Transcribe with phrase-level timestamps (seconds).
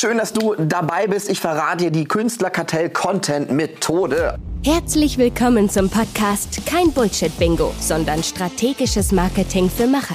[0.00, 1.28] Schön, dass du dabei bist.
[1.28, 4.38] Ich verrate dir die Künstlerkartell-Content-Methode.
[4.64, 10.14] Herzlich willkommen zum Podcast Kein Bullshit-Bingo, sondern strategisches Marketing für Macher.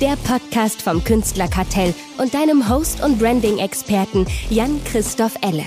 [0.00, 5.64] Der Podcast vom Künstlerkartell und deinem Host und Branding-Experten Jan-Christoph Elle.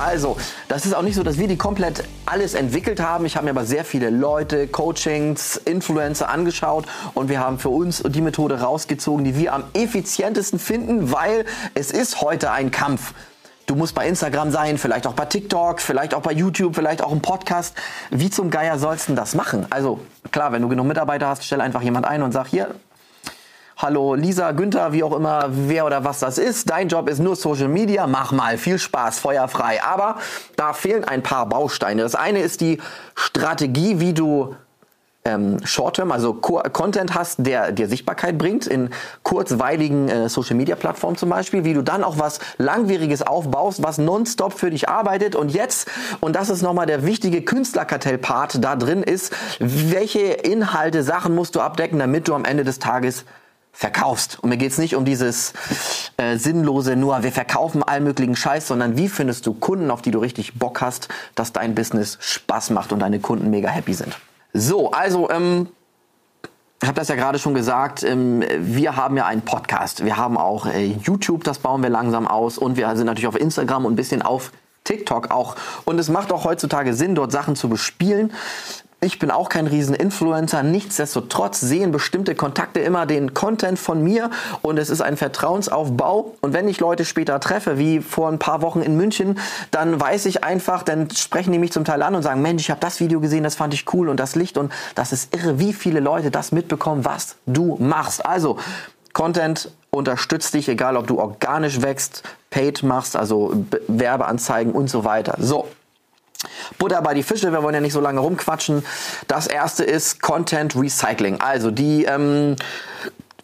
[0.00, 0.38] Also,
[0.68, 3.26] das ist auch nicht so, dass wir die komplett alles entwickelt haben.
[3.26, 8.02] Ich habe mir aber sehr viele Leute, Coachings, Influencer angeschaut und wir haben für uns
[8.02, 11.44] die Methode rausgezogen, die wir am effizientesten finden, weil
[11.74, 13.12] es ist heute ein Kampf.
[13.66, 17.12] Du musst bei Instagram sein, vielleicht auch bei TikTok, vielleicht auch bei YouTube, vielleicht auch
[17.12, 17.76] im Podcast.
[18.10, 19.66] Wie zum Geier sollst du das machen?
[19.68, 20.00] Also
[20.32, 22.74] klar, wenn du genug Mitarbeiter hast, stell einfach jemand ein und sag hier,
[23.82, 26.68] Hallo Lisa, Günther, wie auch immer, wer oder was das ist.
[26.68, 28.06] Dein Job ist nur Social Media.
[28.06, 29.82] Mach mal, viel Spaß, feuerfrei.
[29.82, 30.16] Aber
[30.54, 32.02] da fehlen ein paar Bausteine.
[32.02, 32.78] Das eine ist die
[33.14, 34.54] Strategie, wie du
[35.24, 38.90] ähm, Short-Term, also Content hast, der dir Sichtbarkeit bringt, in
[39.22, 44.68] kurzweiligen äh, Social-Media-Plattformen zum Beispiel, wie du dann auch was Langwieriges aufbaust, was nonstop für
[44.68, 45.34] dich arbeitet.
[45.34, 45.90] Und jetzt,
[46.20, 51.60] und das ist nochmal der wichtige Künstlerkartell-Part da drin ist, welche Inhalte, Sachen musst du
[51.60, 53.24] abdecken, damit du am Ende des Tages
[53.80, 54.38] verkaufst.
[54.42, 55.54] Und mir geht's nicht um dieses
[56.18, 60.10] äh, sinnlose, nur wir verkaufen allen möglichen Scheiß, sondern wie findest du Kunden, auf die
[60.10, 64.18] du richtig Bock hast, dass dein Business Spaß macht und deine Kunden mega happy sind.
[64.52, 65.68] So, also ähm,
[66.82, 70.36] ich habe das ja gerade schon gesagt, ähm, wir haben ja einen Podcast, wir haben
[70.36, 73.94] auch äh, YouTube, das bauen wir langsam aus und wir sind natürlich auf Instagram und
[73.94, 74.52] ein bisschen auf
[74.84, 75.56] TikTok auch.
[75.86, 78.30] Und es macht auch heutzutage Sinn, dort Sachen zu bespielen.
[79.02, 80.62] Ich bin auch kein Riesen-Influencer.
[80.62, 86.36] Nichtsdestotrotz sehen bestimmte Kontakte immer den Content von mir und es ist ein Vertrauensaufbau.
[86.42, 89.38] Und wenn ich Leute später treffe, wie vor ein paar Wochen in München,
[89.70, 92.70] dann weiß ich einfach, dann sprechen die mich zum Teil an und sagen, Mensch, ich
[92.70, 95.58] habe das Video gesehen, das fand ich cool und das Licht und das ist irre,
[95.58, 98.26] wie viele Leute das mitbekommen, was du machst.
[98.26, 98.58] Also,
[99.14, 105.36] Content unterstützt dich, egal ob du organisch wächst, paid machst, also Werbeanzeigen und so weiter.
[105.38, 105.68] So,
[106.78, 108.84] Butter bei die Fische, wir wollen ja nicht so lange rumquatschen.
[109.28, 111.40] Das erste ist Content Recycling.
[111.40, 112.56] Also die, ähm,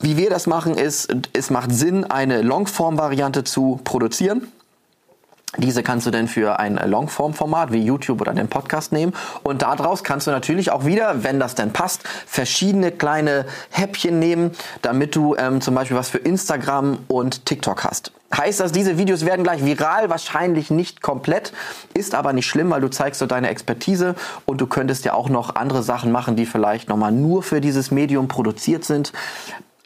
[0.00, 4.52] wie wir das machen, ist, es macht Sinn, eine Longform-Variante zu produzieren.
[5.58, 9.14] Diese kannst du denn für ein Longform-Format wie YouTube oder den Podcast nehmen.
[9.42, 14.50] Und daraus kannst du natürlich auch wieder, wenn das denn passt, verschiedene kleine Häppchen nehmen,
[14.82, 18.12] damit du ähm, zum Beispiel was für Instagram und TikTok hast.
[18.34, 20.10] Heißt das, diese Videos werden gleich viral?
[20.10, 21.52] Wahrscheinlich nicht komplett,
[21.94, 24.14] ist aber nicht schlimm, weil du zeigst so deine Expertise
[24.46, 27.90] und du könntest ja auch noch andere Sachen machen, die vielleicht nochmal nur für dieses
[27.90, 29.12] Medium produziert sind.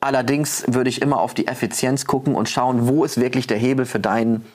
[0.00, 3.84] Allerdings würde ich immer auf die Effizienz gucken und schauen, wo ist wirklich der Hebel
[3.84, 4.46] für deinen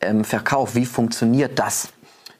[0.00, 0.74] ähm, Verkauf?
[0.74, 1.92] Wie funktioniert das?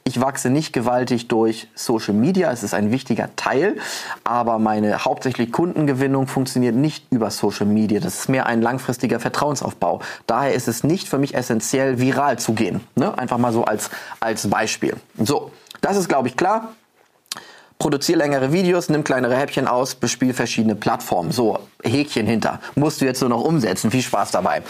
[0.09, 3.77] Ich wachse nicht gewaltig durch Social Media, es ist ein wichtiger Teil,
[4.23, 7.99] aber meine hauptsächlich Kundengewinnung funktioniert nicht über Social Media.
[7.99, 10.01] Das ist mehr ein langfristiger Vertrauensaufbau.
[10.25, 12.81] Daher ist es nicht für mich essentiell, viral zu gehen.
[12.95, 13.15] Ne?
[13.19, 14.95] Einfach mal so als, als Beispiel.
[15.15, 16.69] So, das ist, glaube ich, klar
[17.79, 21.31] produziere längere Videos, nimm kleinere Häppchen aus, bespiel verschiedene Plattformen.
[21.31, 22.59] So, Häkchen hinter.
[22.75, 23.89] Musst du jetzt nur noch umsetzen.
[23.89, 24.61] Viel Spaß dabei.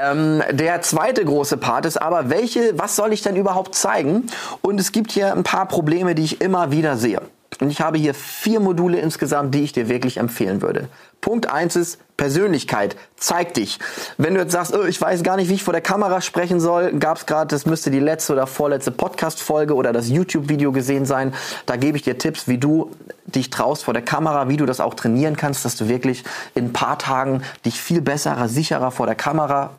[0.00, 4.26] Ähm, der zweite große Part ist aber, welche, was soll ich denn überhaupt zeigen?
[4.60, 7.22] Und es gibt hier ein paar Probleme, die ich immer wieder sehe.
[7.62, 10.88] Und ich habe hier vier Module insgesamt, die ich dir wirklich empfehlen würde.
[11.20, 12.96] Punkt eins ist Persönlichkeit.
[13.16, 13.78] Zeig dich.
[14.18, 16.58] Wenn du jetzt sagst, oh, ich weiß gar nicht, wie ich vor der Kamera sprechen
[16.58, 21.06] soll, gab es gerade, das müsste die letzte oder vorletzte Podcast-Folge oder das YouTube-Video gesehen
[21.06, 21.34] sein.
[21.64, 22.90] Da gebe ich dir Tipps, wie du
[23.26, 26.24] dich traust vor der Kamera, wie du das auch trainieren kannst, dass du wirklich
[26.56, 29.70] in ein paar Tagen dich viel besserer, sicherer vor der Kamera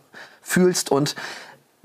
[0.42, 1.16] fühlst und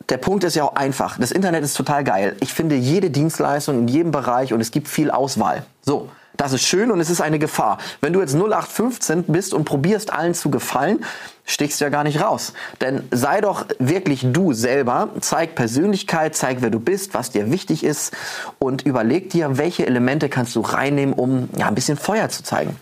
[0.09, 1.19] der Punkt ist ja auch einfach.
[1.19, 2.37] Das Internet ist total geil.
[2.41, 5.65] Ich finde jede Dienstleistung in jedem Bereich und es gibt viel Auswahl.
[5.89, 6.11] So.
[6.37, 7.79] Das ist schön und es ist eine Gefahr.
[8.03, 11.03] Wenn du jetzt 0815 bist und probierst allen zu gefallen,
[11.47, 12.53] stichst du ja gar nicht raus.
[12.83, 17.85] Denn sei doch wirklich du selber, zeig Persönlichkeit, zeig wer du bist, was dir wichtig
[17.85, 18.15] ist
[18.59, 22.77] und überleg dir, welche Elemente kannst du reinnehmen, um ja, ein bisschen Feuer zu zeigen.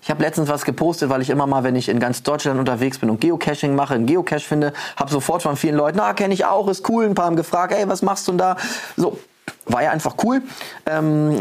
[0.00, 2.98] Ich habe letztens was gepostet, weil ich immer mal, wenn ich in ganz Deutschland unterwegs
[2.98, 6.46] bin und Geocaching mache, einen Geocache finde, habe sofort von vielen Leuten, na, kenne ich
[6.46, 7.04] auch, ist cool.
[7.04, 8.56] Ein paar haben gefragt, ey, was machst du denn da?
[8.96, 9.18] So,
[9.66, 10.42] war ja einfach cool.
[10.86, 11.40] Ähm,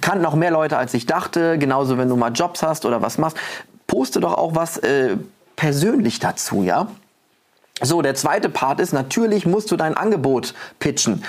[0.00, 1.58] kannten auch mehr Leute, als ich dachte.
[1.58, 3.36] Genauso, wenn du mal Jobs hast oder was machst,
[3.86, 5.16] poste doch auch was äh,
[5.56, 6.88] persönlich dazu, ja.
[7.80, 11.24] So, der zweite Part ist, natürlich musst du dein Angebot pitchen.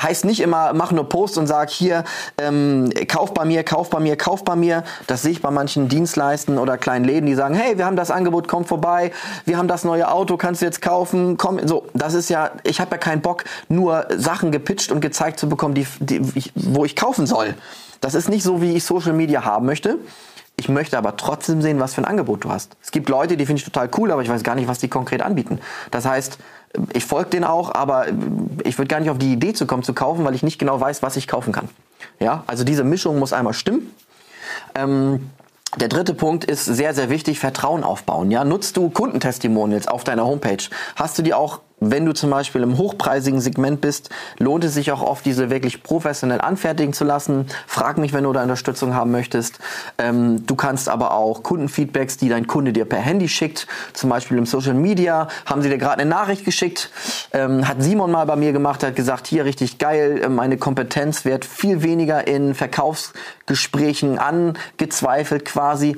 [0.00, 2.04] Heißt nicht immer, mach nur Post und sag hier,
[2.38, 4.84] ähm, kauf bei mir, kauf bei mir, kauf bei mir.
[5.06, 8.10] Das sehe ich bei manchen Dienstleisten oder kleinen Läden, die sagen, hey, wir haben das
[8.10, 9.12] Angebot, komm vorbei,
[9.44, 11.66] wir haben das neue Auto, kannst du jetzt kaufen, komm.
[11.66, 15.48] So, das ist ja, ich habe ja keinen Bock, nur Sachen gepitcht und gezeigt zu
[15.48, 16.22] bekommen, die, die,
[16.54, 17.54] wo ich kaufen soll.
[18.00, 19.98] Das ist nicht so, wie ich Social Media haben möchte
[20.58, 22.76] Ich möchte aber trotzdem sehen, was für ein Angebot du hast.
[22.82, 24.88] Es gibt Leute, die finde ich total cool, aber ich weiß gar nicht, was die
[24.88, 25.60] konkret anbieten.
[25.92, 26.38] Das heißt,
[26.92, 28.06] ich folge denen auch, aber
[28.64, 30.80] ich würde gar nicht auf die Idee zu kommen, zu kaufen, weil ich nicht genau
[30.80, 31.68] weiß, was ich kaufen kann.
[32.18, 33.94] Ja, also diese Mischung muss einmal stimmen.
[34.74, 35.30] Ähm,
[35.76, 38.32] der dritte Punkt ist sehr, sehr wichtig, Vertrauen aufbauen.
[38.32, 40.64] Ja, nutzt du Kundentestimonials auf deiner Homepage?
[40.96, 44.90] Hast du die auch wenn du zum Beispiel im hochpreisigen Segment bist, lohnt es sich
[44.92, 47.46] auch oft, diese wirklich professionell anfertigen zu lassen.
[47.66, 49.58] Frag mich, wenn du da Unterstützung haben möchtest.
[49.98, 54.38] Ähm, du kannst aber auch Kundenfeedbacks, die dein Kunde dir per Handy schickt, zum Beispiel
[54.38, 56.90] im Social Media, haben sie dir gerade eine Nachricht geschickt,
[57.32, 61.24] ähm, hat Simon mal bei mir gemacht, hat gesagt, hier richtig geil, äh, meine Kompetenz
[61.24, 65.96] wird viel weniger in Verkaufsgesprächen angezweifelt quasi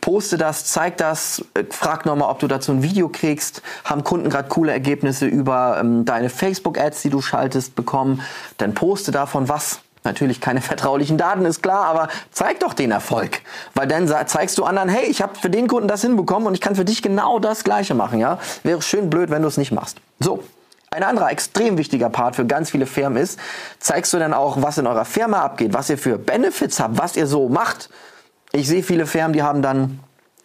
[0.00, 3.62] poste das, zeig das, äh, frag nochmal, ob du dazu ein Video kriegst.
[3.84, 8.22] Haben Kunden gerade coole Ergebnisse über ähm, deine Facebook-Ads, die du schaltest, bekommen.
[8.58, 9.80] Dann poste davon was.
[10.04, 13.42] Natürlich keine vertraulichen Daten, ist klar, aber zeig doch den Erfolg.
[13.74, 16.60] Weil dann zeigst du anderen, hey, ich habe für den Kunden das hinbekommen und ich
[16.60, 18.18] kann für dich genau das Gleiche machen.
[18.18, 19.98] Ja, Wäre schön blöd, wenn du es nicht machst.
[20.20, 20.42] So,
[20.90, 23.38] ein anderer extrem wichtiger Part für ganz viele Firmen ist,
[23.80, 27.16] zeigst du dann auch, was in eurer Firma abgeht, was ihr für Benefits habt, was
[27.16, 27.90] ihr so macht.
[28.56, 30.00] Ich sehe viele Firmen, die haben dann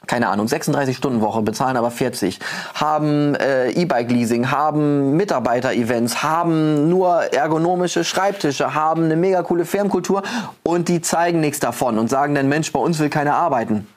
[0.07, 2.39] keine Ahnung, 36 Stunden Woche, bezahlen aber 40,
[2.73, 10.23] haben äh, E-Bike-Leasing, haben Mitarbeiter-Events, haben nur ergonomische Schreibtische, haben eine mega coole Firmenkultur
[10.63, 13.87] und die zeigen nichts davon und sagen dann, Mensch, bei uns will keiner arbeiten.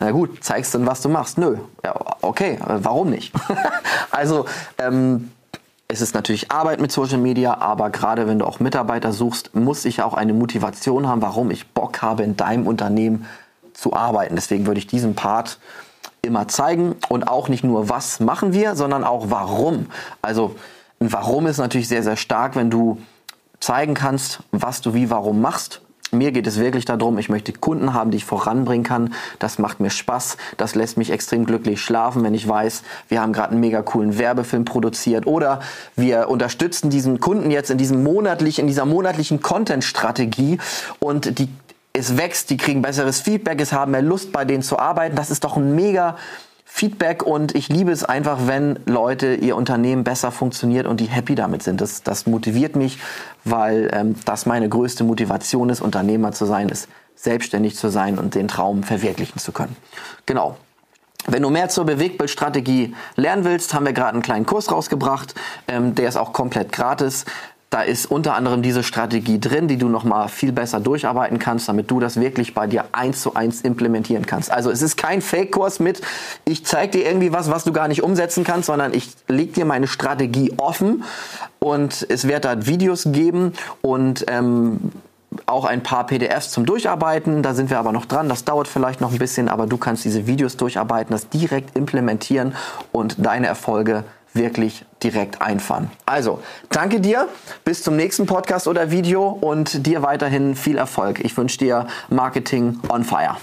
[0.00, 1.38] Na gut, zeigst dann, was du machst.
[1.38, 3.32] Nö, ja, okay, warum nicht?
[4.10, 4.44] also,
[4.78, 5.30] ähm,
[5.88, 9.84] es ist natürlich Arbeit mit Social Media, aber gerade wenn du auch Mitarbeiter suchst, muss
[9.84, 13.26] ich auch eine Motivation haben, warum ich Bock habe, in deinem Unternehmen
[13.74, 14.34] zu arbeiten.
[14.36, 15.58] Deswegen würde ich diesen Part
[16.22, 19.86] immer zeigen und auch nicht nur, was machen wir, sondern auch warum.
[20.22, 20.56] Also
[21.00, 22.98] ein Warum ist natürlich sehr, sehr stark, wenn du
[23.60, 25.82] zeigen kannst, was du wie warum machst.
[26.12, 29.14] Mir geht es wirklich darum, ich möchte Kunden haben, die ich voranbringen kann.
[29.38, 30.36] Das macht mir Spaß.
[30.56, 34.16] Das lässt mich extrem glücklich schlafen, wenn ich weiß, wir haben gerade einen mega coolen
[34.16, 35.60] Werbefilm produziert oder
[35.96, 40.58] wir unterstützen diesen Kunden jetzt in diesem monatlich, in dieser monatlichen Content-Strategie
[41.00, 41.48] und die
[41.96, 45.16] es wächst, die kriegen besseres Feedback, es haben mehr Lust bei denen zu arbeiten.
[45.16, 46.16] Das ist doch ein mega
[46.64, 51.36] Feedback und ich liebe es einfach, wenn Leute ihr Unternehmen besser funktioniert und die happy
[51.36, 51.80] damit sind.
[51.80, 52.98] Das, das motiviert mich,
[53.44, 58.34] weil ähm, das meine größte Motivation ist, Unternehmer zu sein, ist selbstständig zu sein und
[58.34, 59.76] den Traum verwirklichen zu können.
[60.26, 60.56] Genau.
[61.26, 65.34] Wenn du mehr zur Bewegbildstrategie lernen willst, haben wir gerade einen kleinen Kurs rausgebracht.
[65.68, 67.24] Ähm, der ist auch komplett gratis.
[67.74, 71.90] Da ist unter anderem diese Strategie drin, die du nochmal viel besser durcharbeiten kannst, damit
[71.90, 74.52] du das wirklich bei dir eins zu eins implementieren kannst.
[74.52, 76.00] Also es ist kein Fake-Kurs mit,
[76.44, 79.64] ich zeige dir irgendwie was, was du gar nicht umsetzen kannst, sondern ich leg dir
[79.64, 81.02] meine Strategie offen
[81.58, 84.92] und es wird da Videos geben und ähm,
[85.46, 87.42] auch ein paar PDFs zum Durcharbeiten.
[87.42, 88.28] Da sind wir aber noch dran.
[88.28, 92.54] Das dauert vielleicht noch ein bisschen, aber du kannst diese Videos durcharbeiten, das direkt implementieren
[92.92, 94.04] und deine Erfolge
[94.34, 95.90] wirklich direkt einfahren.
[96.06, 96.40] Also,
[96.70, 97.28] danke dir,
[97.64, 101.24] bis zum nächsten Podcast oder Video und dir weiterhin viel Erfolg.
[101.24, 103.36] Ich wünsche dir Marketing on Fire.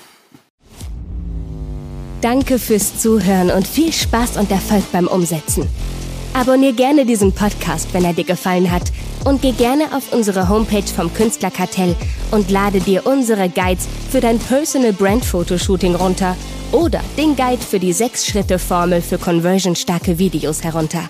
[2.22, 5.68] Danke fürs Zuhören und viel Spaß und Erfolg beim Umsetzen.
[6.34, 8.92] Abonnier gerne diesen Podcast, wenn er dir gefallen hat
[9.26, 11.96] und geh gerne auf unsere Homepage vom Künstlerkartell
[12.32, 16.36] und lade dir unsere Guides für dein Personal Brand Fotoshooting runter
[16.72, 21.10] oder den Guide für die 6-Schritte-Formel für conversionstarke Videos herunter.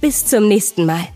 [0.00, 1.15] Bis zum nächsten Mal.